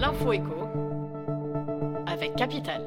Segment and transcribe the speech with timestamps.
[0.00, 0.68] L'info écho
[2.06, 2.84] avec Capital.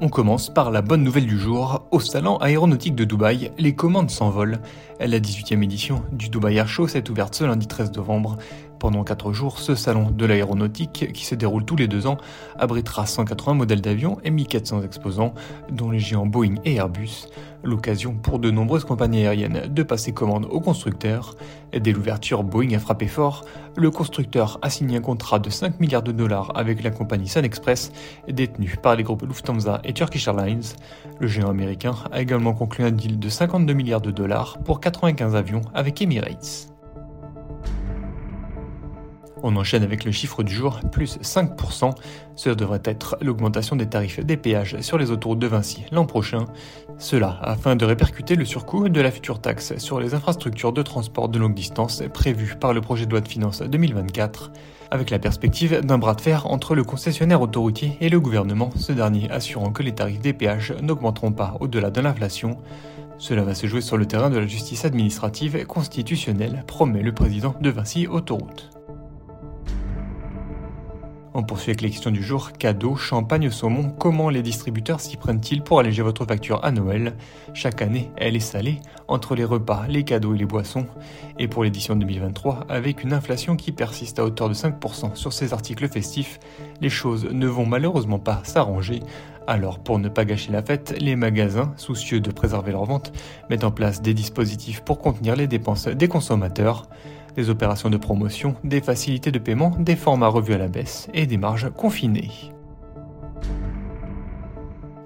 [0.00, 1.88] On commence par la bonne nouvelle du jour.
[1.90, 4.60] Au salon aéronautique de Dubaï, les commandes s'envolent.
[5.00, 8.38] La 18e édition du Dubai Air Show s'est ouverte ce lundi 13 novembre.
[8.80, 12.16] Pendant 4 jours, ce salon de l'aéronautique, qui se déroule tous les deux ans,
[12.58, 15.34] abritera 180 modèles d'avions et 1400 exposants,
[15.70, 17.26] dont les géants Boeing et Airbus.
[17.62, 21.36] L'occasion pour de nombreuses compagnies aériennes de passer commande aux constructeurs.
[21.78, 23.44] Dès l'ouverture, Boeing a frappé fort.
[23.76, 27.44] Le constructeur a signé un contrat de 5 milliards de dollars avec la compagnie Sun
[27.44, 27.92] Express,
[28.30, 30.62] détenue par les groupes Lufthansa et Turkish Airlines.
[31.18, 35.36] Le géant américain a également conclu un deal de 52 milliards de dollars pour 95
[35.36, 36.69] avions avec Emirates.
[39.42, 41.94] On enchaîne avec le chiffre du jour, plus 5%.
[42.36, 46.44] Ce devrait être l'augmentation des tarifs des péages sur les autoroutes de Vinci l'an prochain.
[46.98, 51.28] Cela afin de répercuter le surcoût de la future taxe sur les infrastructures de transport
[51.28, 54.52] de longue distance prévu par le projet de loi de finances 2024,
[54.90, 58.92] avec la perspective d'un bras de fer entre le concessionnaire autoroutier et le gouvernement, ce
[58.92, 62.58] dernier assurant que les tarifs des péages n'augmenteront pas au-delà de l'inflation.
[63.18, 67.54] Cela va se jouer sur le terrain de la justice administrative constitutionnelle, promet le président
[67.60, 68.79] de Vinci Autoroute.
[71.40, 72.52] On poursuit avec les questions du jour.
[72.52, 77.14] Cadeaux, champagne, saumon, comment les distributeurs s'y prennent-ils pour alléger votre facture à Noël?
[77.54, 80.84] Chaque année, elle est salée, entre les repas, les cadeaux et les boissons.
[81.38, 85.54] Et pour l'édition 2023, avec une inflation qui persiste à hauteur de 5% sur ces
[85.54, 86.38] articles festifs,
[86.82, 89.00] les choses ne vont malheureusement pas s'arranger.
[89.46, 93.12] Alors pour ne pas gâcher la fête, les magasins, soucieux de préserver leur vente,
[93.48, 96.86] mettent en place des dispositifs pour contenir les dépenses des consommateurs
[97.36, 101.26] des opérations de promotion, des facilités de paiement, des formats revus à la baisse et
[101.26, 102.30] des marges confinées.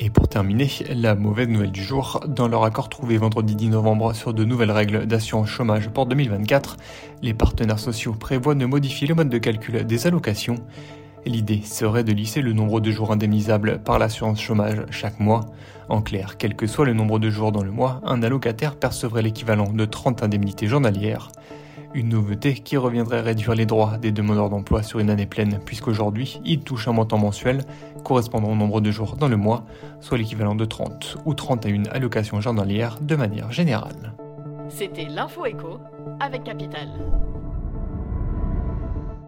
[0.00, 4.12] Et pour terminer, la mauvaise nouvelle du jour, dans leur accord trouvé vendredi 10 novembre
[4.12, 6.76] sur de nouvelles règles d'assurance chômage pour 2024,
[7.22, 10.56] les partenaires sociaux prévoient de modifier le mode de calcul des allocations.
[11.24, 15.46] L'idée serait de lisser le nombre de jours indemnisables par l'assurance chômage chaque mois.
[15.88, 19.22] En clair, quel que soit le nombre de jours dans le mois, un allocataire percevrait
[19.22, 21.30] l'équivalent de 30 indemnités journalières.
[21.94, 26.40] Une nouveauté qui reviendrait réduire les droits des demandeurs d'emploi sur une année pleine, puisqu'aujourd'hui,
[26.44, 27.62] ils touchent un montant mensuel
[28.02, 29.64] correspondant au nombre de jours dans le mois,
[30.00, 34.12] soit l'équivalent de 30 ou 31 allocations journalières de manière générale.
[34.68, 35.78] C'était l'info écho
[36.18, 36.88] avec Capital.